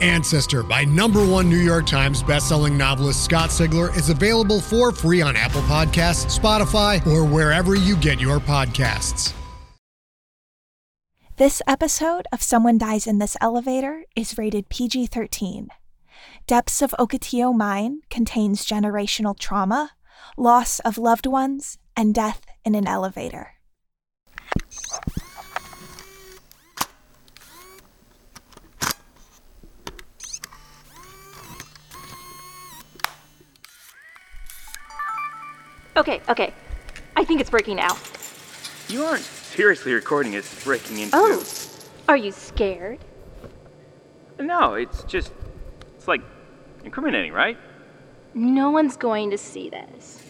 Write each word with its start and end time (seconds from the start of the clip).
Ancestor 0.00 0.62
by 0.62 0.84
number 0.84 1.24
one 1.24 1.48
New 1.48 1.58
York 1.58 1.86
Times 1.86 2.22
bestselling 2.22 2.76
novelist 2.76 3.24
Scott 3.24 3.50
Sigler 3.50 3.94
is 3.96 4.08
available 4.08 4.60
for 4.60 4.92
free 4.92 5.22
on 5.22 5.36
Apple 5.36 5.62
Podcasts, 5.62 6.38
Spotify, 6.38 7.06
or 7.06 7.24
wherever 7.24 7.74
you 7.74 7.96
get 7.96 8.20
your 8.20 8.38
podcasts. 8.38 9.34
This 11.36 11.62
episode 11.66 12.26
of 12.32 12.42
Someone 12.42 12.76
Dies 12.76 13.06
in 13.06 13.18
This 13.18 13.36
Elevator 13.40 14.04
is 14.14 14.36
rated 14.36 14.68
PG 14.68 15.06
13. 15.06 15.68
Depths 16.46 16.82
of 16.82 16.94
Ocotillo 16.98 17.56
Mine 17.56 18.00
contains 18.10 18.66
generational 18.66 19.38
trauma, 19.38 19.92
loss 20.36 20.80
of 20.80 20.98
loved 20.98 21.26
ones, 21.26 21.78
and 21.96 22.14
death 22.14 22.42
in 22.64 22.74
an 22.74 22.86
elevator. 22.86 23.54
Okay, 36.00 36.22
okay. 36.30 36.54
I 37.14 37.24
think 37.26 37.42
it's 37.42 37.50
breaking 37.50 37.76
now. 37.76 37.94
You 38.88 39.04
aren't 39.04 39.22
seriously 39.22 39.92
recording 39.92 40.32
it 40.32 40.46
breaking 40.64 40.98
into. 40.98 41.14
Oh, 41.14 41.44
are 42.08 42.16
you 42.16 42.32
scared? 42.32 43.00
No, 44.38 44.72
it's 44.72 45.02
just. 45.02 45.30
It's 45.96 46.08
like 46.08 46.22
incriminating, 46.84 47.34
right? 47.34 47.58
No 48.32 48.70
one's 48.70 48.96
going 48.96 49.28
to 49.30 49.36
see 49.36 49.68
this. 49.68 50.24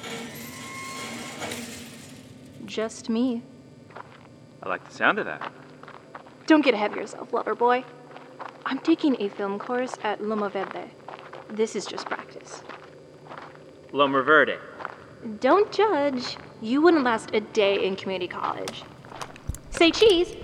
Just 2.65 3.09
me. 3.09 3.45
I 4.65 4.69
like 4.69 4.85
the 4.89 4.93
sound 4.93 5.21
of 5.21 5.27
that. 5.27 5.53
Don't 6.49 6.65
get 6.65 6.75
ahead 6.75 6.91
of 6.91 6.97
yourself, 6.97 7.33
lover 7.33 7.55
boy. 7.55 7.85
I'm 8.67 8.81
taking 8.81 9.23
a 9.23 9.29
film 9.29 9.61
course 9.61 9.95
at 10.03 10.21
Loma 10.21 10.49
Verde. 10.49 10.91
This 11.49 11.77
is 11.77 11.87
just 11.87 12.07
practice. 12.07 12.65
Loma 13.93 14.25
Verde. 14.25 14.57
Don't 15.41 15.71
judge. 15.71 16.37
You 16.63 16.81
wouldn't 16.81 17.05
last 17.05 17.35
a 17.35 17.41
day 17.41 17.85
in 17.85 17.97
community 17.97 18.29
college. 18.29 18.85
Say 19.71 19.91
cheese. 19.91 20.35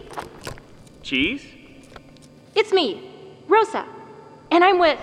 Cheese? 1.02 1.44
It's 2.54 2.72
me, 2.72 3.10
Rosa. 3.48 3.86
And 4.50 4.62
I'm 4.62 4.78
with. 4.78 4.98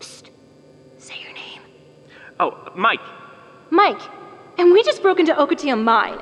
Psst. 0.00 0.28
Say 0.98 1.14
your 1.22 1.32
name. 1.32 1.62
Oh, 2.38 2.70
Mike. 2.74 3.00
Mike. 3.70 4.00
And 4.58 4.72
we 4.72 4.82
just 4.82 5.02
broke 5.02 5.20
into 5.20 5.34
Ocotillo 5.34 5.82
Mine. 5.82 6.18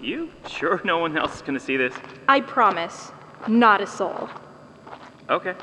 You 0.00 0.30
sure 0.48 0.80
no 0.84 0.98
one 0.98 1.16
else 1.16 1.36
is 1.36 1.42
gonna 1.42 1.60
see 1.60 1.76
this? 1.76 1.94
I 2.28 2.40
promise. 2.40 3.10
Not 3.48 3.80
a 3.80 3.86
soul. 3.86 4.28
Okay. 5.28 5.54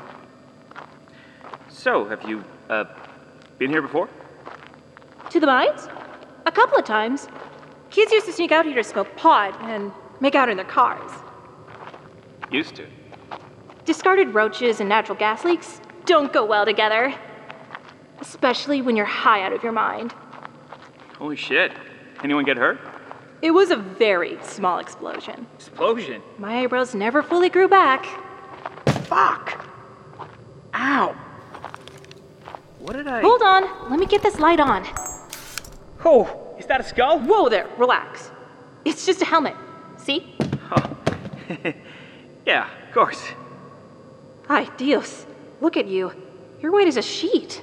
So, 1.68 2.04
have 2.06 2.28
you, 2.28 2.44
uh, 2.68 2.84
been 3.58 3.70
here 3.70 3.82
before? 3.82 4.08
To 5.34 5.40
the 5.40 5.48
mines? 5.48 5.88
A 6.46 6.52
couple 6.52 6.78
of 6.78 6.84
times. 6.84 7.26
Kids 7.90 8.12
used 8.12 8.24
to 8.26 8.32
sneak 8.32 8.52
out 8.52 8.66
here 8.66 8.76
to 8.76 8.84
smoke 8.84 9.16
pot 9.16 9.60
and 9.62 9.90
make 10.20 10.36
out 10.36 10.48
in 10.48 10.56
their 10.56 10.64
cars. 10.64 11.10
Used 12.52 12.76
to. 12.76 12.86
Discarded 13.84 14.32
roaches 14.32 14.78
and 14.78 14.88
natural 14.88 15.18
gas 15.18 15.44
leaks 15.44 15.80
don't 16.06 16.32
go 16.32 16.44
well 16.44 16.64
together. 16.64 17.12
Especially 18.20 18.80
when 18.80 18.94
you're 18.94 19.06
high 19.06 19.42
out 19.42 19.52
of 19.52 19.64
your 19.64 19.72
mind. 19.72 20.14
Holy 21.18 21.34
shit. 21.34 21.72
Anyone 22.22 22.44
get 22.44 22.56
hurt? 22.56 22.78
It 23.42 23.50
was 23.50 23.72
a 23.72 23.76
very 23.76 24.38
small 24.40 24.78
explosion. 24.78 25.48
Explosion. 25.56 26.22
My 26.38 26.60
eyebrows 26.60 26.94
never 26.94 27.24
fully 27.24 27.48
grew 27.48 27.66
back. 27.66 28.06
Fuck! 29.08 29.66
Ow! 30.74 31.12
What 32.78 32.92
did 32.92 33.08
I. 33.08 33.20
Hold 33.20 33.42
on, 33.42 33.90
let 33.90 33.98
me 33.98 34.06
get 34.06 34.22
this 34.22 34.38
light 34.38 34.60
on. 34.60 34.86
Oh, 36.04 36.54
is 36.58 36.66
that 36.66 36.80
a 36.80 36.84
skull? 36.84 37.18
Whoa 37.20 37.48
there, 37.48 37.66
relax. 37.78 38.30
It's 38.84 39.06
just 39.06 39.22
a 39.22 39.24
helmet. 39.24 39.56
See? 39.96 40.36
Oh. 40.70 40.96
yeah, 42.46 42.68
of 42.86 42.94
course. 42.94 43.22
Ay, 44.48 44.68
Dios. 44.76 45.26
Look 45.60 45.76
at 45.76 45.86
you. 45.86 46.12
You're 46.60 46.72
white 46.72 46.88
as 46.88 46.96
a 46.96 47.02
sheet. 47.02 47.62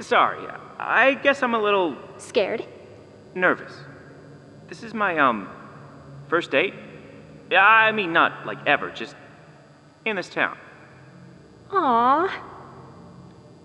Sorry, 0.00 0.46
I 0.78 1.14
guess 1.14 1.42
I'm 1.42 1.54
a 1.54 1.60
little 1.60 1.96
Scared? 2.18 2.64
nervous. 3.34 3.72
This 4.68 4.82
is 4.82 4.94
my, 4.94 5.18
um, 5.18 5.48
first 6.28 6.50
date? 6.50 6.74
Yeah, 7.50 7.64
I 7.64 7.92
mean, 7.92 8.12
not 8.12 8.46
like 8.46 8.58
ever, 8.66 8.90
just 8.90 9.14
in 10.04 10.16
this 10.16 10.28
town. 10.28 10.56
Aw. 11.72 12.42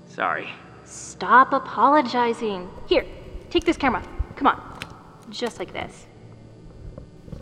Sorry. 0.07 0.49
Stop 0.85 1.53
apologizing. 1.53 2.69
Here, 2.87 3.05
take 3.49 3.65
this 3.65 3.77
camera. 3.77 4.03
Come 4.35 4.47
on. 4.47 4.79
Just 5.29 5.59
like 5.59 5.73
this. 5.73 6.07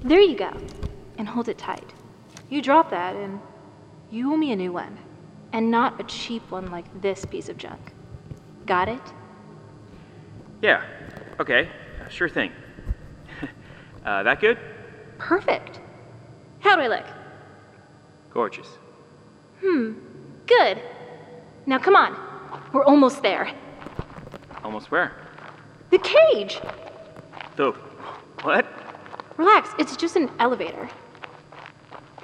There 0.03 0.21
you 0.21 0.35
go. 0.35 0.51
And 1.17 1.27
hold 1.27 1.49
it 1.49 1.57
tight. 1.57 1.93
You 2.49 2.61
drop 2.61 2.89
that, 2.91 3.15
and 3.15 3.39
you 4.11 4.31
owe 4.31 4.37
me 4.37 4.51
a 4.51 4.55
new 4.55 4.71
one. 4.71 4.97
And 5.53 5.71
not 5.71 5.99
a 5.99 6.03
cheap 6.03 6.49
one 6.51 6.71
like 6.71 7.01
this 7.01 7.25
piece 7.25 7.49
of 7.49 7.57
junk. 7.57 7.79
Got 8.65 8.89
it? 8.89 9.01
Yeah, 10.61 10.83
okay, 11.39 11.69
uh, 12.03 12.09
sure 12.09 12.27
thing. 12.27 12.51
uh, 14.05 14.23
that 14.23 14.41
good? 14.41 14.57
Perfect. 15.17 15.79
How 16.59 16.75
do 16.75 16.81
I 16.81 16.87
look? 16.87 17.05
Gorgeous. 18.31 18.67
Hmm. 19.61 19.93
Good. 20.45 20.81
Now 21.65 21.79
come 21.79 21.95
on. 21.95 22.15
We're 22.73 22.83
almost 22.83 23.21
there. 23.21 23.51
Almost 24.63 24.91
where? 24.91 25.26
The 25.89 25.99
cage! 25.99 26.59
The. 27.55 27.71
What? 28.41 28.65
Relax, 29.37 29.69
it's 29.79 29.95
just 29.95 30.15
an 30.15 30.29
elevator. 30.39 30.89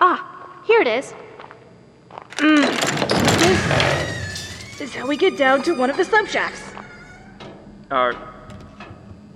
Ah, 0.01 0.61
here 0.65 0.81
it 0.81 0.87
is. 0.87 1.13
Mm. 2.37 2.65
This 4.77 4.81
is 4.81 4.95
how 4.95 5.07
we 5.07 5.15
get 5.15 5.37
down 5.37 5.61
to 5.63 5.73
one 5.73 5.89
of 5.89 5.97
the 5.97 6.03
slump 6.03 6.27
shacks. 6.27 6.73
Are. 7.91 8.13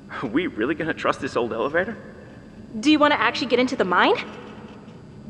Are 0.09 0.27
we 0.27 0.47
really 0.47 0.75
gonna 0.75 0.93
trust 0.93 1.21
this 1.21 1.37
old 1.37 1.53
elevator? 1.53 1.95
Do 2.79 2.91
you 2.91 2.99
want 2.99 3.13
to 3.13 3.21
actually 3.21 3.47
get 3.47 3.59
into 3.59 3.75
the 3.75 3.85
mine? 3.85 4.15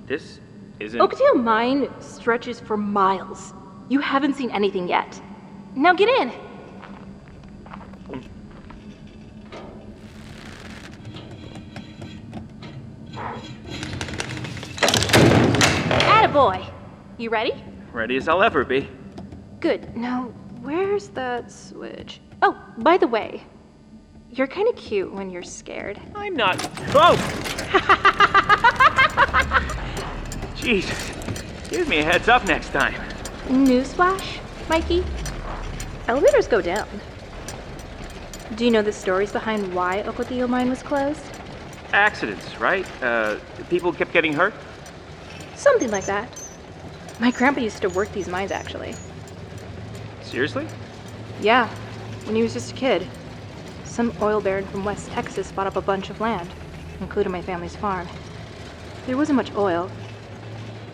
This 0.05 0.39
isn't. 0.79 0.99
Ocotillo 0.99 1.43
Mine 1.43 1.89
stretches 1.99 2.59
for 2.59 2.77
miles. 2.77 3.53
You 3.89 3.99
haven't 3.99 4.35
seen 4.35 4.49
anything 4.51 4.87
yet. 4.87 5.21
Now 5.75 5.93
get 5.93 6.09
in. 6.09 6.31
You 17.19 17.31
ready? 17.31 17.63
Ready 17.91 18.15
as 18.17 18.27
I'll 18.27 18.43
ever 18.43 18.63
be. 18.63 18.87
Good. 19.59 19.97
Now, 19.97 20.25
where's 20.61 21.07
that 21.09 21.51
switch? 21.51 22.21
Oh, 22.43 22.55
by 22.77 22.97
the 22.97 23.07
way, 23.07 23.43
you're 24.29 24.45
kind 24.45 24.67
of 24.67 24.75
cute 24.75 25.11
when 25.11 25.31
you're 25.31 25.41
scared. 25.41 25.99
I'm 26.13 26.35
not. 26.35 26.57
Oh! 26.93 27.15
Jesus. 30.55 31.11
Give 31.71 31.87
me 31.87 31.99
a 31.99 32.03
heads 32.03 32.27
up 32.27 32.45
next 32.45 32.69
time. 32.69 32.93
Newsflash, 33.47 34.37
Mikey? 34.69 35.03
Elevators 36.07 36.47
go 36.47 36.61
down. 36.61 36.87
Do 38.55 38.63
you 38.63 38.69
know 38.69 38.83
the 38.83 38.93
stories 38.93 39.31
behind 39.31 39.73
why 39.73 40.03
Ocotillo 40.03 40.47
Mine 40.47 40.69
was 40.69 40.83
closed? 40.83 41.23
Accidents, 41.93 42.59
right? 42.59 42.85
Uh, 43.01 43.37
people 43.71 43.91
kept 43.91 44.13
getting 44.13 44.33
hurt? 44.33 44.53
Something 45.55 45.89
like 45.89 46.05
that. 46.05 46.46
My 47.19 47.31
grandpa 47.31 47.61
used 47.61 47.81
to 47.81 47.89
work 47.89 48.11
these 48.11 48.27
mines, 48.27 48.51
actually. 48.51 48.95
Seriously? 50.21 50.67
Yeah, 51.41 51.67
when 52.25 52.35
he 52.35 52.43
was 52.43 52.53
just 52.53 52.71
a 52.71 52.75
kid. 52.75 53.07
Some 53.83 54.13
oil 54.21 54.39
baron 54.39 54.65
from 54.65 54.85
West 54.85 55.09
Texas 55.11 55.51
bought 55.51 55.65
up 55.65 55.75
a 55.75 55.81
bunch 55.81 56.09
of 56.11 56.21
land, 56.21 56.49
including 57.01 57.31
my 57.31 57.41
family's 57.41 57.75
farm. 57.75 58.07
There 59.07 59.17
wasn't 59.17 59.37
much 59.37 59.53
oil, 59.55 59.89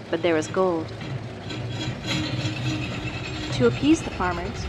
but 0.10 0.22
there 0.22 0.36
was 0.36 0.48
gold. 0.48 0.88
To 3.54 3.68
appease 3.68 4.02
the 4.02 4.10
farmers, 4.10 4.66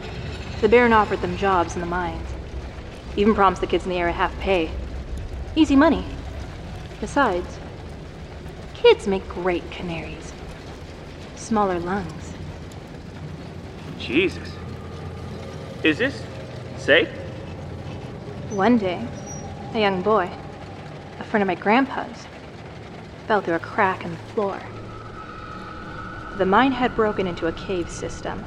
the 0.61 0.69
baron 0.69 0.93
offered 0.93 1.21
them 1.23 1.37
jobs 1.37 1.75
in 1.77 1.81
the 1.81 1.87
mines. 1.87 2.29
Even 3.17 3.35
promised 3.35 3.61
the 3.61 3.67
kids 3.69 3.85
in 3.85 3.91
the 3.91 3.99
area 3.99 4.12
half 4.12 4.37
pay. 4.41 4.71
Easy 5.55 5.77
money. 5.77 6.05
Besides, 7.01 7.59
kids 8.75 9.06
make 9.06 9.27
great 9.29 9.71
canaries. 9.71 10.34
Smaller 11.44 11.79
lungs. 11.79 12.32
Jesus. 13.99 14.49
Is 15.82 15.99
this 15.99 16.23
safe? 16.79 17.11
One 18.49 18.79
day, 18.79 19.06
a 19.75 19.79
young 19.79 20.00
boy, 20.00 20.31
a 21.20 21.25
friend 21.25 21.43
of 21.43 21.46
my 21.46 21.55
grandpa's, 21.55 22.26
fell 23.29 23.43
through 23.43 23.56
a 23.56 23.58
crack 23.58 24.06
in 24.06 24.12
the 24.12 24.32
floor. 24.32 24.58
The 26.38 26.46
mine 26.46 26.73
had 26.73 26.96
broken 26.96 27.26
into 27.26 27.46
a 27.46 27.52
cave 27.52 27.91
system. 27.91 28.43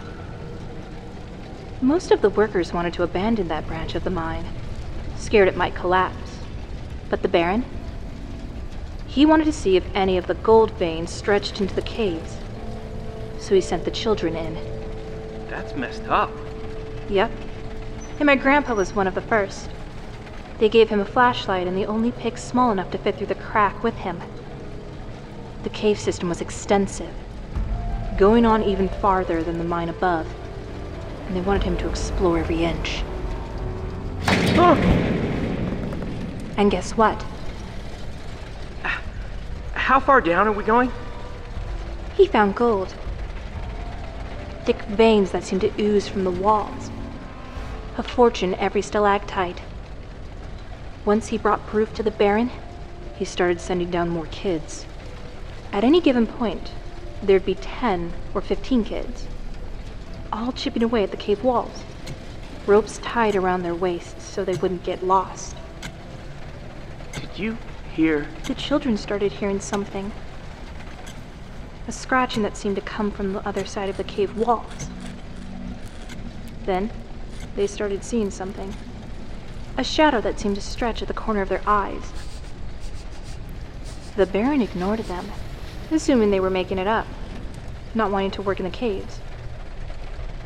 Most 1.84 2.10
of 2.10 2.24
the 2.24 2.32
workers 2.32 2.74
wanted 2.74 2.96
to 2.96 3.04
abandon 3.04 3.48
that 3.50 3.68
branch 3.68 3.94
of 3.94 4.06
the 4.06 4.10
mine, 4.10 4.48
scared 5.18 5.48
it 5.48 5.56
might 5.56 5.76
collapse. 5.76 6.40
But 7.12 7.22
the 7.22 7.28
Baron? 7.28 7.64
He 9.06 9.24
wanted 9.24 9.46
to 9.46 9.54
see 9.54 9.78
if 9.78 9.86
any 9.94 10.18
of 10.18 10.26
the 10.26 10.34
gold 10.34 10.72
veins 10.80 11.12
stretched 11.12 11.62
into 11.62 11.76
the 11.76 11.84
caves. 11.84 12.38
So 13.40 13.56
he 13.56 13.62
sent 13.62 13.86
the 13.86 13.92
children 13.92 14.36
in. 14.36 14.56
That's 15.50 15.76
messed 15.76 16.04
up. 16.08 16.32
Yep. 17.10 17.32
And 18.20 18.26
my 18.26 18.36
grandpa 18.36 18.74
was 18.74 18.94
one 18.94 19.08
of 19.08 19.16
the 19.16 19.22
first. 19.22 19.70
They 20.60 20.70
gave 20.70 20.90
him 20.90 21.00
a 21.00 21.06
flashlight 21.06 21.68
and 21.68 21.78
the 21.78 21.86
only 21.86 22.12
pick 22.12 22.38
small 22.38 22.72
enough 22.72 22.92
to 22.92 22.98
fit 22.98 23.16
through 23.16 23.28
the 23.28 23.36
crack 23.36 23.84
with 23.84 23.96
him. 23.96 24.20
The 25.64 25.70
cave 25.70 26.00
system 26.00 26.30
was 26.30 26.42
extensive, 26.42 27.14
going 28.18 28.46
on 28.46 28.64
even 28.64 28.90
farther 28.90 29.44
than 29.44 29.58
the 29.58 29.64
mine 29.64 29.90
above, 29.90 30.28
and 31.28 31.36
they 31.36 31.42
wanted 31.42 31.64
him 31.64 31.78
to 31.78 31.90
explore 31.90 32.40
every 32.40 32.64
inch. 32.64 33.04
And 36.58 36.72
guess 36.72 36.98
what? 36.98 37.24
How 39.74 40.00
far 40.00 40.22
down 40.22 40.48
are 40.48 40.52
we 40.52 40.64
going? 40.64 40.92
He 42.16 42.26
found 42.26 42.56
gold. 42.56 42.94
Thick 44.68 44.82
veins 44.82 45.32
that 45.32 45.46
seemed 45.46 45.62
to 45.62 45.72
ooze 45.82 46.10
from 46.10 46.26
the 46.26 46.30
walls. 46.30 46.92
A 47.98 48.04
fortune 48.04 48.54
every 48.56 48.82
stalactite. 48.82 49.62
Once 51.06 51.28
he 51.28 51.38
brought 51.38 51.66
proof 51.68 51.94
to 51.94 52.04
the 52.04 52.12
Baron, 52.12 52.52
he 53.18 53.24
started 53.24 53.62
sending 53.62 53.90
down 53.90 54.10
more 54.10 54.26
kids. 54.26 54.86
At 55.72 55.86
any 55.86 56.02
given 56.02 56.28
point, 56.28 56.72
there'd 57.24 57.46
be 57.46 57.56
10 57.56 58.12
or 58.34 58.42
15 58.42 58.84
kids, 58.84 59.28
all 60.34 60.52
chipping 60.52 60.84
away 60.84 61.02
at 61.02 61.12
the 61.12 61.16
cave 61.16 61.46
walls, 61.46 61.86
ropes 62.66 62.98
tied 62.98 63.38
around 63.38 63.64
their 63.64 63.74
waists 63.74 64.26
so 64.26 64.44
they 64.44 64.56
wouldn't 64.56 64.84
get 64.84 65.02
lost. 65.02 65.56
Did 67.14 67.40
you 67.40 67.58
hear? 67.96 68.28
The 68.44 68.54
children 68.54 68.98
started 68.98 69.32
hearing 69.32 69.62
something. 69.62 70.12
A 71.88 71.92
scratching 71.92 72.44
that 72.44 72.58
seemed 72.58 72.76
to 72.76 72.82
come 72.82 73.12
from 73.12 73.32
the 73.32 73.48
other 73.48 73.66
side 73.66 73.88
of 73.88 73.96
the 73.96 74.04
cave 74.04 74.38
walls. 74.38 74.90
Then, 76.66 76.92
they 77.56 77.66
started 77.66 78.04
seeing 78.04 78.30
something. 78.30 78.74
A 79.78 79.86
shadow 79.86 80.20
that 80.20 80.38
seemed 80.38 80.56
to 80.56 80.62
stretch 80.62 81.02
at 81.02 81.08
the 81.08 81.14
corner 81.14 81.42
of 81.42 81.48
their 81.48 81.62
eyes. 81.66 82.12
The 84.18 84.26
Baron 84.26 84.62
ignored 84.62 85.00
them, 85.00 85.28
assuming 85.90 86.30
they 86.30 86.42
were 86.42 86.50
making 86.50 86.78
it 86.78 86.88
up, 86.88 87.08
not 87.96 88.12
wanting 88.12 88.32
to 88.32 88.42
work 88.42 88.60
in 88.60 88.66
the 88.66 88.70
caves. 88.70 89.22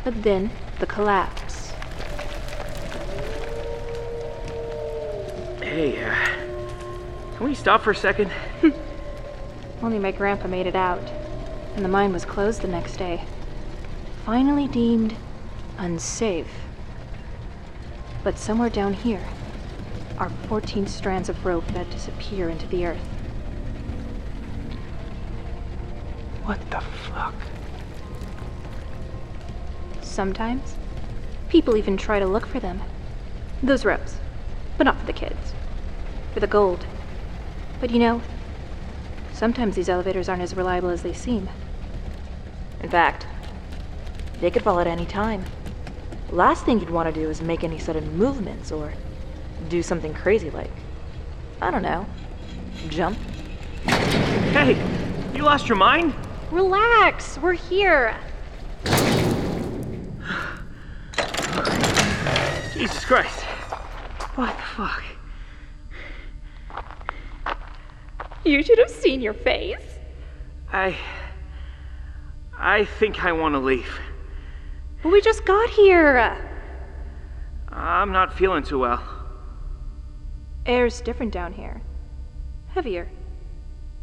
But 0.04 0.22
then, 0.22 0.52
the 0.80 0.86
collapse. 0.86 1.72
Hey, 5.62 6.04
uh, 6.04 6.16
can 7.38 7.46
we 7.48 7.56
stop 7.56 7.82
for 7.82 7.92
a 7.92 7.96
second? 7.96 8.32
Only 9.82 9.98
my 9.98 10.12
grandpa 10.12 10.48
made 10.48 10.68
it 10.68 10.76
out, 10.76 11.02
and 11.76 11.86
the 11.86 11.90
mine 11.90 12.12
was 12.12 12.26
closed 12.26 12.62
the 12.62 12.68
next 12.68 12.98
day. 12.98 13.24
Finally 14.26 14.68
deemed 14.68 15.16
unsafe. 15.78 16.52
But 18.24 18.38
somewhere 18.38 18.70
down 18.70 18.94
here 18.94 19.26
are 20.18 20.30
14 20.48 20.86
strands 20.86 21.30
of 21.30 21.46
rope 21.46 21.66
that 21.74 21.90
disappear 21.90 22.50
into 22.50 22.68
the 22.68 22.86
earth. 22.86 23.08
What 26.44 26.60
the 26.70 26.82
fuck? 26.82 27.34
Sometimes, 30.02 30.76
people 31.50 31.78
even 31.78 31.98
try 31.98 32.20
to 32.20 32.28
look 32.28 32.46
for 32.46 32.60
them. 32.60 32.82
Those 33.64 33.86
ropes. 33.86 34.18
But 34.78 34.84
not 34.84 35.00
for 35.00 35.06
the 35.06 35.14
kids. 35.14 35.54
For 36.34 36.40
the 36.40 36.48
gold. 36.48 36.86
But 37.80 37.90
you 37.90 38.00
know, 38.00 38.22
sometimes 39.34 39.76
these 39.76 39.90
elevators 39.90 40.30
aren't 40.30 40.44
as 40.44 40.56
reliable 40.56 40.90
as 40.90 41.02
they 41.02 41.14
seem. 41.14 41.50
In 42.82 42.90
fact, 42.90 43.28
they 44.40 44.50
could 44.50 44.64
fall 44.64 44.80
at 44.80 44.88
any 44.88 45.06
time. 45.06 45.46
Last 46.32 46.66
thing 46.66 46.80
you'd 46.80 46.90
want 46.90 47.14
to 47.14 47.22
do 47.22 47.30
is 47.30 47.42
make 47.42 47.64
any 47.64 47.78
sudden 47.78 48.18
movements 48.18 48.72
or 48.72 48.94
do 49.70 49.84
something 49.84 50.14
crazy 50.14 50.50
like, 50.50 50.72
I 51.62 51.70
don't 51.72 51.84
know, 51.84 52.06
jump. 52.90 53.18
Hey, 53.86 54.76
you 55.36 55.44
lost 55.44 55.68
your 55.68 55.78
mind? 55.78 56.14
Relax, 56.52 57.38
we're 57.38 57.54
here. 57.54 58.18
Jesus 62.74 63.06
Christ. 63.06 63.42
What 64.36 64.56
the 64.56 64.64
fuck? 64.76 65.04
You 68.44 68.64
should 68.64 68.80
have 68.80 68.90
seen 68.90 69.22
your 69.22 69.34
face. 69.34 70.00
I. 70.74 70.98
I 72.64 72.86
think 72.86 73.26
I 73.26 73.32
want 73.32 73.56
to 73.56 73.60
leave. 73.60 74.00
But 75.02 75.12
we 75.12 75.20
just 75.20 75.46
got 75.46 75.68
here. 75.72 76.38
I'm 77.70 78.12
not 78.12 78.38
feeling 78.38 78.62
too 78.62 78.78
well. 78.78 79.04
Air's 80.68 81.02
different 81.02 81.34
down 81.34 81.54
here. 81.54 81.82
Heavier. 82.68 83.10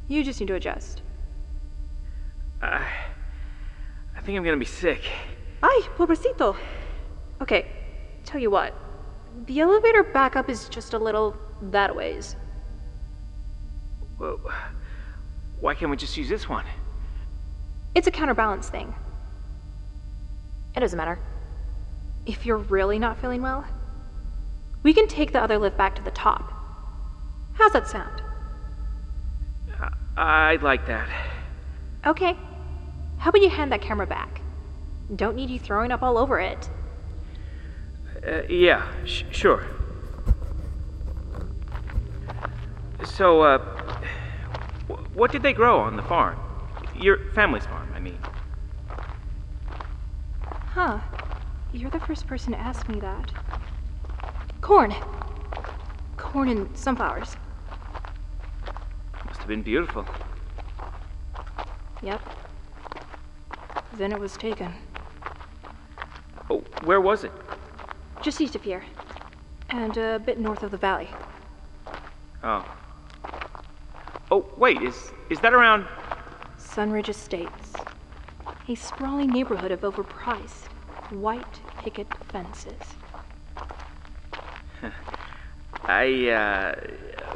You 0.08 0.24
just 0.24 0.40
need 0.40 0.48
to 0.48 0.56
adjust. 0.56 1.02
I. 2.60 2.84
I 4.16 4.20
think 4.22 4.36
I'm 4.36 4.42
gonna 4.42 4.56
be 4.56 4.64
sick. 4.64 5.02
Ay, 5.62 5.82
pobrecito. 5.96 6.56
Okay, 7.40 7.66
tell 8.24 8.40
you 8.40 8.50
what. 8.50 8.74
The 9.46 9.60
elevator 9.60 10.02
back 10.02 10.34
up 10.34 10.50
is 10.50 10.68
just 10.68 10.94
a 10.94 10.98
little 10.98 11.36
that 11.62 11.94
ways. 11.94 12.34
Whoa. 14.16 14.40
Why 15.60 15.74
can't 15.74 15.92
we 15.92 15.96
just 15.96 16.16
use 16.16 16.28
this 16.28 16.48
one? 16.48 16.64
It's 17.98 18.06
a 18.06 18.12
counterbalance 18.12 18.68
thing. 18.68 18.94
It 20.76 20.78
doesn't 20.78 20.96
matter. 20.96 21.18
If 22.26 22.46
you're 22.46 22.58
really 22.58 22.96
not 22.96 23.20
feeling 23.20 23.42
well, 23.42 23.64
we 24.84 24.94
can 24.94 25.08
take 25.08 25.32
the 25.32 25.42
other 25.42 25.58
lift 25.58 25.76
back 25.76 25.96
to 25.96 26.02
the 26.04 26.12
top. 26.12 26.52
How's 27.54 27.72
that 27.72 27.88
sound? 27.88 28.22
I'd 30.16 30.62
like 30.62 30.86
that. 30.86 31.08
Okay. 32.06 32.36
How 33.18 33.30
about 33.30 33.42
you 33.42 33.50
hand 33.50 33.72
that 33.72 33.82
camera 33.82 34.06
back? 34.06 34.42
Don't 35.16 35.34
need 35.34 35.50
you 35.50 35.58
throwing 35.58 35.90
up 35.90 36.00
all 36.00 36.18
over 36.18 36.38
it. 36.38 36.70
Uh, 38.24 38.42
yeah, 38.48 38.86
sh- 39.06 39.24
sure. 39.32 39.66
So, 43.04 43.40
uh, 43.42 43.58
What 45.14 45.32
did 45.32 45.42
they 45.42 45.52
grow 45.52 45.80
on 45.80 45.96
the 45.96 46.02
farm? 46.04 46.38
Your 47.00 47.18
family's 47.32 47.64
farm, 47.64 47.92
I 47.94 48.00
mean. 48.00 48.18
Huh. 50.72 50.98
You're 51.72 51.90
the 51.90 52.00
first 52.00 52.26
person 52.26 52.52
to 52.52 52.58
ask 52.58 52.88
me 52.88 52.98
that. 53.00 53.32
Corn. 54.60 54.94
Corn 56.16 56.48
and 56.48 56.76
sunflowers. 56.76 57.36
Must 59.26 59.38
have 59.38 59.48
been 59.48 59.62
beautiful. 59.62 60.04
Yep. 62.02 62.20
Then 63.94 64.12
it 64.12 64.18
was 64.18 64.36
taken. 64.36 64.72
Oh, 66.50 66.64
where 66.84 67.00
was 67.00 67.24
it? 67.24 67.32
Just 68.22 68.40
east 68.40 68.56
of 68.56 68.62
here. 68.62 68.82
And 69.70 69.96
a 69.96 70.18
bit 70.18 70.40
north 70.40 70.62
of 70.62 70.70
the 70.70 70.76
valley. 70.76 71.08
Oh. 72.42 72.64
Oh, 74.30 74.46
wait, 74.56 74.82
is 74.82 75.12
is 75.30 75.40
that 75.40 75.54
around 75.54 75.86
Sunridge 76.78 77.08
Estates. 77.08 77.72
A 78.68 78.76
sprawling 78.76 79.30
neighborhood 79.30 79.72
of 79.72 79.80
overpriced, 79.80 80.68
white 81.10 81.60
picket 81.78 82.06
fences. 82.28 82.80
I 85.82 86.28
uh 86.28 86.80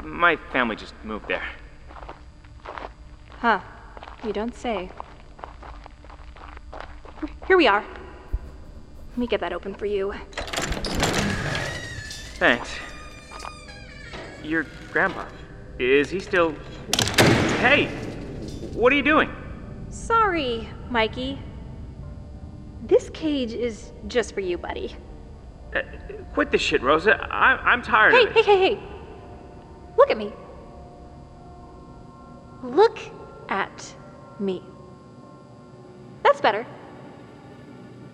my 0.04 0.36
family 0.52 0.76
just 0.76 0.94
moved 1.02 1.26
there. 1.26 1.42
Huh. 3.40 3.58
You 4.22 4.32
don't 4.32 4.54
say. 4.54 4.90
Here 7.48 7.56
we 7.56 7.66
are. 7.66 7.84
Let 9.10 9.18
me 9.18 9.26
get 9.26 9.40
that 9.40 9.52
open 9.52 9.74
for 9.74 9.86
you. 9.86 10.14
Thanks. 12.38 12.70
Your 14.44 14.66
grandpa. 14.92 15.26
Is 15.80 16.10
he 16.10 16.20
still 16.20 16.54
Hey! 17.58 18.01
What 18.72 18.92
are 18.92 18.96
you 18.96 19.02
doing? 19.02 19.30
Sorry, 19.90 20.68
Mikey. 20.90 21.38
This 22.84 23.10
cage 23.10 23.52
is 23.52 23.92
just 24.06 24.34
for 24.34 24.40
you, 24.40 24.58
buddy. 24.58 24.96
Uh, 25.74 25.82
quit 26.32 26.50
this 26.50 26.60
shit, 26.60 26.82
Rosa. 26.82 27.16
I'm 27.32 27.58
I'm 27.60 27.82
tired 27.82 28.12
Hey, 28.14 28.22
of 28.22 28.28
it. 28.28 28.32
hey, 28.34 28.42
hey, 28.42 28.74
hey! 28.74 28.82
Look 29.96 30.10
at 30.10 30.16
me. 30.16 30.32
Look 32.62 32.98
at 33.48 33.94
me. 34.38 34.62
That's 36.22 36.40
better. 36.40 36.66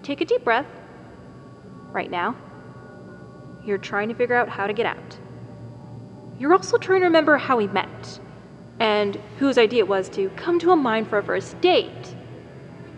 Take 0.03 0.21
a 0.21 0.25
deep 0.25 0.43
breath. 0.45 0.67
Right 1.93 2.11
now. 2.11 2.37
You're 3.65 3.79
trying 3.79 4.09
to 4.09 4.15
figure 4.15 4.35
out 4.35 4.49
how 4.49 4.67
to 4.67 4.73
get 4.73 4.87
out. 4.87 5.19
You're 6.39 6.53
also 6.53 6.79
trying 6.79 7.01
to 7.01 7.07
remember 7.07 7.37
how 7.37 7.57
we 7.57 7.67
met 7.69 8.21
and 8.81 9.17
whose 9.39 9.59
idea 9.59 9.81
it 9.81 9.89
was 9.89 10.09
to 10.11 10.29
come 10.31 10.59
to 10.61 10.71
a 10.71 10.77
mine 10.77 11.05
for 11.05 11.19
a 11.19 11.23
first 11.23 11.61
date. 11.61 12.15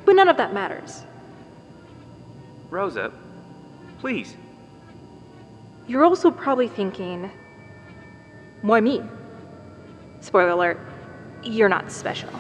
But 0.04 0.16
none 0.16 0.28
of 0.28 0.36
that 0.36 0.52
matters. 0.52 1.04
Rosa, 2.68 3.12
please. 3.98 4.36
You're 5.86 6.04
also 6.04 6.30
probably 6.30 6.68
thinking, 6.68 7.30
why 8.62 8.80
me? 8.80 9.02
Spoiler 10.20 10.50
alert, 10.50 10.80
you're 11.42 11.68
not 11.68 11.90
special. 11.90 12.30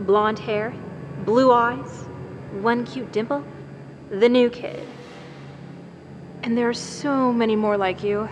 Blonde 0.00 0.38
hair, 0.38 0.74
blue 1.24 1.52
eyes, 1.52 2.04
one 2.60 2.84
cute 2.84 3.12
dimple, 3.12 3.44
the 4.10 4.28
new 4.28 4.50
kid. 4.50 4.86
And 6.42 6.56
there 6.56 6.68
are 6.68 6.74
so 6.74 7.32
many 7.32 7.54
more 7.54 7.76
like 7.76 8.02
you. 8.02 8.28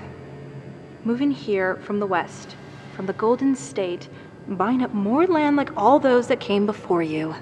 Moving 1.04 1.30
here 1.30 1.76
from 1.76 2.00
the 2.00 2.06
west, 2.06 2.56
from 2.98 3.06
the 3.06 3.12
Golden 3.12 3.54
State, 3.54 4.08
buying 4.48 4.82
up 4.82 4.92
more 4.92 5.24
land 5.24 5.54
like 5.54 5.70
all 5.76 6.00
those 6.00 6.26
that 6.26 6.40
came 6.40 6.66
before 6.66 7.00
you. 7.00 7.32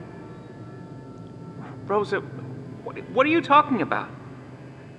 Rosa, 1.87 2.19
what, 2.85 2.99
what 3.13 3.25
are 3.25 3.31
you 3.31 3.41
talking 3.41 3.81
about? 3.81 4.11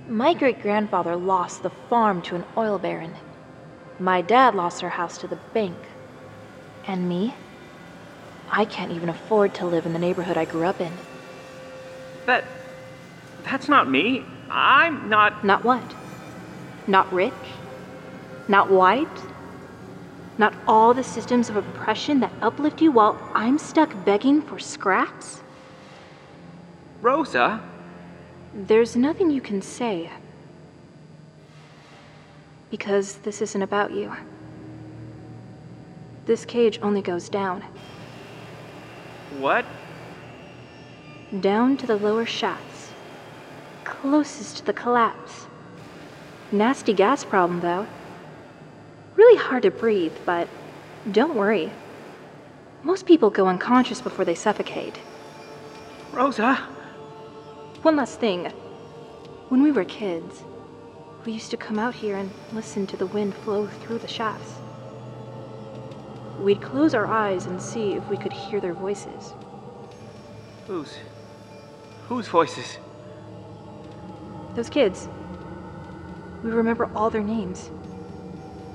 My 0.10 0.34
great 0.34 0.60
grandfather 0.60 1.16
lost 1.16 1.62
the 1.62 1.70
farm 1.70 2.24
to 2.24 2.36
an 2.36 2.44
oil 2.58 2.80
baron. 2.80 3.14
My 4.00 4.24
dad 4.24 4.56
lost 4.56 4.84
our 4.84 4.90
house 4.90 5.20
to 5.20 5.28
the 5.28 5.36
bank. 5.54 5.78
And 6.88 7.08
me? 7.08 7.36
I 8.50 8.66
can't 8.66 8.92
even 8.92 9.10
afford 9.10 9.54
to 9.56 9.68
live 9.68 9.86
in 9.86 9.94
the 9.94 10.00
neighborhood 10.00 10.38
I 10.38 10.46
grew 10.46 10.66
up 10.66 10.82
in. 10.82 10.92
That 12.26 12.46
that's 13.44 13.70
not 13.70 13.88
me. 13.88 14.26
I'm 14.50 15.08
not 15.08 15.44
Not 15.44 15.64
what? 15.64 15.96
Not 16.88 17.14
rich? 17.14 17.34
Not 18.48 18.72
white? 18.72 19.08
Not 20.38 20.53
all 20.67 20.94
the 20.94 21.03
systems 21.03 21.50
of 21.50 21.56
oppression 21.56 22.20
that 22.20 22.32
uplift 22.41 22.82
you 22.82 22.91
while 22.91 23.20
I'm 23.34 23.58
stuck 23.58 23.94
begging 24.06 24.41
for 24.41 24.60
scraps? 24.60 25.41
Rosa. 27.01 27.62
There's 28.53 28.96
nothing 28.96 29.32
you 29.32 29.41
can 29.41 29.62
say. 29.62 30.12
Because 32.70 33.15
this 33.17 33.41
isn't 33.41 33.62
about 33.62 33.91
you. 33.91 34.13
This 36.25 36.46
cage 36.46 36.79
only 36.82 37.01
goes 37.01 37.29
down. 37.29 37.63
What? 39.39 39.65
Down 41.39 41.77
to 41.77 41.88
the 41.88 41.96
lower 41.96 42.25
shafts. 42.25 42.91
Closest 43.86 44.58
to 44.58 44.65
the 44.65 44.74
collapse. 44.74 45.48
Nasty 46.51 46.94
gas 46.94 47.24
problem, 47.24 47.62
though. 47.62 47.88
Really 49.18 49.38
hard 49.38 49.64
to 49.64 49.72
breathe, 49.72 50.14
but 50.26 50.48
don't 51.12 51.34
worry. 51.34 51.72
Most 52.84 53.08
people 53.08 53.32
go 53.32 53.48
unconscious 53.48 54.00
before 54.00 54.24
they 54.24 54.36
suffocate. 54.36 55.00
Rosa. 56.14 56.56
One 57.82 57.96
last 57.96 58.20
thing. 58.20 58.46
When 59.50 59.64
we 59.64 59.72
were 59.72 59.86
kids, 59.86 60.44
we 61.26 61.34
used 61.34 61.50
to 61.50 61.58
come 61.58 61.80
out 61.80 61.96
here 61.96 62.16
and 62.16 62.30
listen 62.54 62.86
to 62.88 62.98
the 62.98 63.08
wind 63.08 63.34
flow 63.34 63.66
through 63.66 63.98
the 63.98 64.08
shafts. 64.08 64.54
We'd 66.40 66.62
close 66.62 66.94
our 66.94 67.08
eyes 67.08 67.48
and 67.48 67.60
see 67.60 67.94
if 67.94 68.08
we 68.10 68.18
could 68.18 68.34
hear 68.34 68.62
their 68.62 68.74
voices. 68.74 69.34
Whose? 70.68 70.96
Whose 72.08 72.28
voices? 72.28 72.78
Those 74.54 74.70
kids. 74.70 75.10
We 76.44 76.52
remember 76.52 76.88
all 76.94 77.10
their 77.10 77.24
names. 77.24 77.72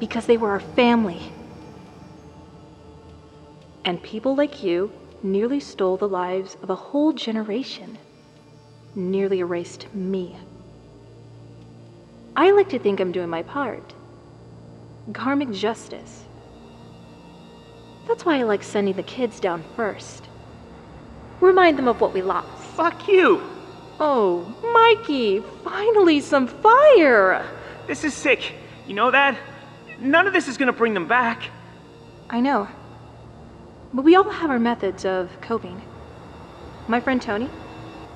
Because 0.03 0.27
they 0.27 0.37
were 0.37 0.51
our 0.51 0.59
family. 0.59 1.21
And 3.85 4.03
people 4.03 4.35
like 4.35 4.65
you 4.65 4.91
nearly 5.23 5.61
stole 5.61 5.97
the 5.97 6.09
lives 6.09 6.57
of 6.61 6.71
a 6.71 6.75
whole 6.75 7.13
generation. 7.13 7.97
Nearly 8.97 9.39
erased 9.39 9.87
me. 9.95 10.37
I 12.35 12.51
like 12.51 12.69
to 12.71 12.81
think 12.81 12.99
I'm 12.99 13.13
doing 13.13 13.29
my 13.29 13.45
part. 13.45 13.95
Karmic 15.13 15.53
justice. 15.53 16.25
That's 18.09 18.25
why 18.25 18.41
I 18.41 18.43
like 18.43 18.65
sending 18.65 18.97
the 18.97 19.05
kids 19.05 19.39
down 19.39 19.63
first. 19.77 20.25
Remind 21.41 21.79
them 21.79 21.87
of 21.87 22.01
what 22.01 22.13
we 22.13 22.23
lost. 22.23 22.49
Fuck 22.75 23.07
you. 23.07 23.41
Oh, 24.01 24.53
Mikey, 24.75 25.45
finally 25.63 26.19
some 26.19 26.49
fire! 26.49 27.49
This 27.87 28.03
is 28.03 28.15
sick. 28.15 28.55
You 28.89 28.95
know 28.95 29.13
that? 29.13 29.39
None 30.01 30.27
of 30.27 30.33
this 30.33 30.49
is 30.49 30.57
gonna 30.57 30.73
bring 30.73 30.95
them 30.95 31.07
back. 31.07 31.51
I 32.31 32.41
know. 32.41 32.69
But 33.93 34.03
we 34.03 34.17
all 34.17 34.29
have 34.29 34.51
our 34.51 34.59
methods 34.59 35.05
of 35.05 35.31
coping. 35.41 35.81
My 36.89 37.01
friend 37.01 37.21
Tony, 37.21 37.49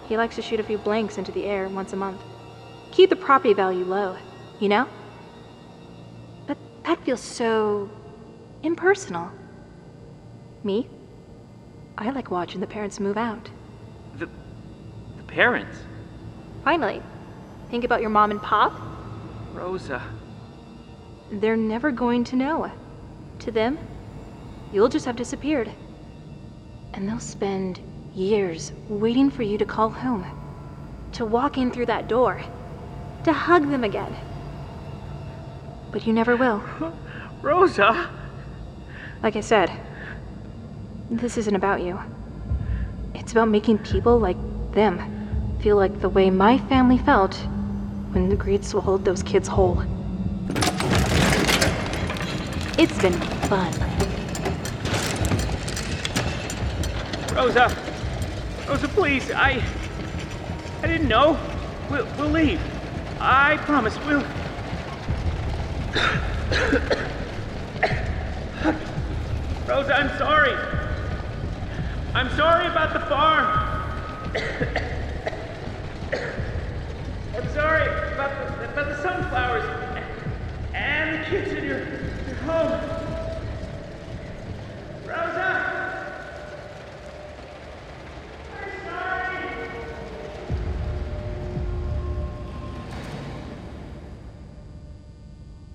he 0.08 0.16
likes 0.16 0.36
to 0.36 0.42
shoot 0.42 0.60
a 0.60 0.64
few 0.64 0.78
blanks 0.78 1.18
into 1.18 1.32
the 1.32 1.44
air 1.44 1.68
once 1.68 1.92
a 1.92 1.96
month. 1.96 2.20
Keep 2.92 3.10
the 3.10 3.16
property 3.16 3.52
value 3.52 3.84
low, 3.84 4.16
you 4.58 4.68
know? 4.68 4.88
But 6.46 6.56
that 6.84 7.04
feels 7.04 7.20
so 7.20 7.90
impersonal. 8.62 9.30
Me? 10.64 10.88
I 11.98 12.10
like 12.10 12.30
watching 12.30 12.60
the 12.60 12.66
parents 12.66 13.00
move 13.00 13.16
out. 13.16 13.50
The 14.18 14.28
the 15.16 15.22
parents. 15.24 15.78
Finally, 16.64 17.02
think 17.70 17.84
about 17.84 18.00
your 18.00 18.10
mom 18.10 18.30
and 18.30 18.42
pop. 18.42 18.72
Rosa. 19.52 20.02
They're 21.30 21.56
never 21.56 21.90
going 21.90 22.24
to 22.24 22.36
know. 22.36 22.70
To 23.40 23.50
them, 23.50 23.78
you'll 24.72 24.88
just 24.88 25.06
have 25.06 25.16
disappeared. 25.16 25.70
And 26.94 27.08
they'll 27.08 27.18
spend 27.18 27.80
years 28.14 28.72
waiting 28.88 29.30
for 29.30 29.42
you 29.42 29.58
to 29.58 29.64
call 29.64 29.90
home, 29.90 30.24
to 31.12 31.24
walk 31.24 31.58
in 31.58 31.70
through 31.70 31.86
that 31.86 32.08
door, 32.08 32.40
to 33.24 33.32
hug 33.32 33.68
them 33.68 33.84
again. 33.84 34.16
But 35.90 36.06
you 36.06 36.12
never 36.12 36.36
will. 36.36 36.62
Rosa. 37.42 38.08
Like 39.22 39.36
I 39.36 39.40
said, 39.40 39.70
this 41.10 41.36
isn't 41.36 41.56
about 41.56 41.82
you. 41.82 41.98
It's 43.14 43.32
about 43.32 43.48
making 43.48 43.78
people 43.78 44.18
like 44.18 44.36
them 44.72 45.58
feel 45.60 45.76
like 45.76 46.00
the 46.00 46.08
way 46.08 46.30
my 46.30 46.58
family 46.68 46.98
felt 46.98 47.34
when 48.12 48.28
the 48.28 48.36
greed 48.36 48.64
swallowed 48.64 49.04
those 49.04 49.22
kids 49.22 49.48
whole. 49.48 49.82
It's 52.78 53.00
been 53.00 53.14
fun. 53.48 53.72
Rosa! 57.34 57.74
Rosa, 58.68 58.88
please, 58.88 59.30
I. 59.30 59.62
I 60.82 60.86
didn't 60.86 61.08
know. 61.08 61.38
We'll, 61.90 62.06
we'll 62.18 62.28
leave. 62.28 62.60
I 63.18 63.56
promise 63.58 63.96
we'll. 64.00 64.22
Rosa, 69.66 69.94
I'm 69.94 70.18
sorry. 70.18 70.52
I'm 72.14 72.28
sorry 72.36 72.66
about 72.66 72.92
the 72.92 73.00
farm. 73.06 73.46
I'm 77.34 77.48
sorry 77.54 77.86
about 78.12 78.58
the, 78.58 78.64
about 78.70 78.86
the 78.88 79.02
sunflowers 79.02 79.64
and 80.74 81.24
the 81.24 81.28
kids 81.30 81.52
in 81.52 81.64
your, 81.64 82.05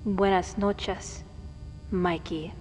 Buenas 0.04 0.58
noches, 0.58 1.24
Mikey. 1.90 2.54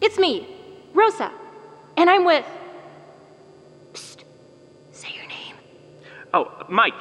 It's 0.00 0.18
me, 0.18 0.46
Rosa, 0.94 1.30
and 1.96 2.10
I'm 2.10 2.24
with. 2.24 2.44
Psst. 3.92 4.24
Say 4.92 5.08
your 5.14 5.26
name. 5.26 5.56
Oh, 6.34 6.50
Mike. 6.68 6.94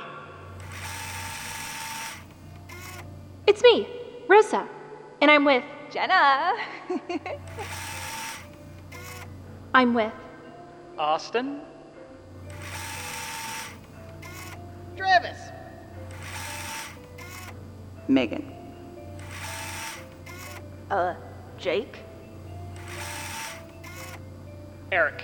It's 3.47 3.63
me, 3.63 3.87
Rosa, 4.27 4.67
and 5.21 5.31
I'm 5.31 5.45
with. 5.45 5.63
Jenna! 5.89 6.53
I'm 9.73 9.93
with. 9.93 10.11
Austin? 10.97 11.61
Travis. 14.97 15.37
Megan. 18.09 18.53
Uh, 20.89 21.15
Jake? 21.57 21.99
Eric. 24.91 25.23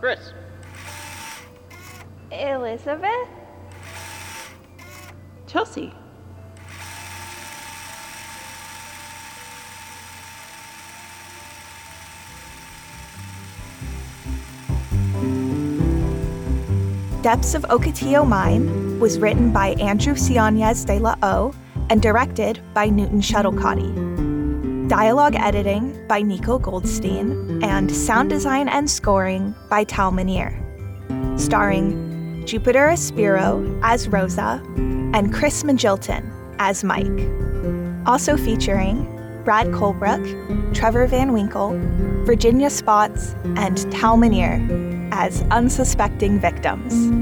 Chris. 0.00 0.32
Elizabeth? 2.32 3.28
Chelsea. 5.46 5.92
Depths 17.22 17.54
of 17.54 17.62
Ocotillo 17.64 18.26
Mine 18.26 18.98
was 18.98 19.18
written 19.20 19.52
by 19.52 19.74
Andrew 19.74 20.14
Siañez 20.14 20.84
de 20.84 20.98
la 20.98 21.14
O 21.22 21.54
and 21.88 22.02
directed 22.02 22.60
by 22.74 22.86
Newton 22.86 23.20
Schottelkotte. 23.20 24.88
Dialogue 24.88 25.36
editing 25.36 26.04
by 26.08 26.20
Nikko 26.20 26.58
Golstein 26.58 27.62
and 27.62 27.94
sound 27.94 28.30
design 28.30 28.68
and 28.68 28.90
scoring 28.90 29.54
by 29.70 29.84
Tal 29.84 30.10
Minear. 30.10 30.58
Starring 31.38 32.01
Jupiter 32.44 32.88
Aispuro 32.88 33.80
as 33.82 34.08
Rosa 34.08 34.62
and 34.76 35.32
Chris 35.32 35.62
Magilton 35.62 36.30
as 36.58 36.84
Mike. 36.84 37.06
Also 38.06 38.36
featuring 38.36 39.06
Brad 39.44 39.68
Colebrook, 39.68 40.74
Trevor 40.74 41.06
Van 41.06 41.32
Winkle, 41.32 41.78
Virginia 42.24 42.70
Spotts, 42.70 43.34
and 43.56 43.90
Tal 43.92 44.16
Minear 44.16 44.60
as 45.12 45.42
unsuspecting 45.50 46.38
victims. 46.38 47.21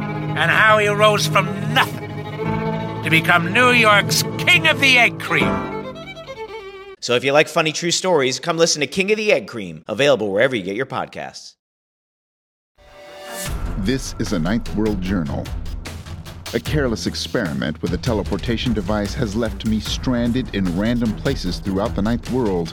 and 0.37 0.49
how 0.51 0.77
he 0.77 0.87
rose 0.87 1.27
from 1.27 1.45
nothing 1.73 2.09
to 3.03 3.09
become 3.09 3.51
New 3.51 3.71
York's 3.71 4.23
King 4.37 4.67
of 4.67 4.79
the 4.79 4.97
Egg 4.97 5.19
Cream. 5.19 5.71
So 6.99 7.15
if 7.15 7.23
you 7.23 7.31
like 7.31 7.47
funny 7.47 7.71
true 7.71 7.91
stories, 7.91 8.39
come 8.39 8.57
listen 8.57 8.79
to 8.81 8.87
King 8.87 9.11
of 9.11 9.17
the 9.17 9.31
Egg 9.31 9.47
Cream, 9.47 9.83
available 9.87 10.31
wherever 10.31 10.55
you 10.55 10.63
get 10.63 10.75
your 10.75 10.85
podcasts. 10.85 11.55
This 13.79 14.13
is 14.19 14.33
a 14.33 14.39
Ninth 14.39 14.75
World 14.75 15.01
Journal. 15.01 15.43
A 16.53 16.59
careless 16.59 17.07
experiment 17.07 17.81
with 17.81 17.93
a 17.93 17.97
teleportation 17.97 18.73
device 18.73 19.13
has 19.15 19.35
left 19.35 19.65
me 19.65 19.79
stranded 19.79 20.53
in 20.53 20.77
random 20.77 21.15
places 21.15 21.59
throughout 21.59 21.95
the 21.95 22.01
Ninth 22.01 22.29
World. 22.29 22.71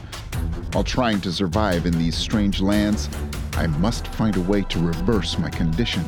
While 0.73 0.85
trying 0.85 1.21
to 1.23 1.33
survive 1.33 1.87
in 1.87 1.97
these 1.97 2.17
strange 2.17 2.61
lands, 2.61 3.09
I 3.53 3.67
must 3.69 4.09
find 4.09 4.37
a 4.37 4.41
way 4.43 4.63
to 4.63 4.79
reverse 4.79 5.39
my 5.39 5.49
condition. 5.49 6.05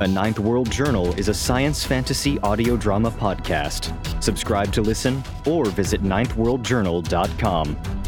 A 0.00 0.08
Ninth 0.08 0.38
World 0.38 0.70
Journal 0.70 1.12
is 1.18 1.28
a 1.28 1.34
science 1.34 1.84
fantasy 1.84 2.38
audio 2.38 2.74
drama 2.74 3.10
podcast. 3.10 3.92
Subscribe 4.22 4.72
to 4.72 4.80
listen 4.80 5.22
or 5.44 5.66
visit 5.66 6.02
ninthworldjournal.com. 6.02 7.99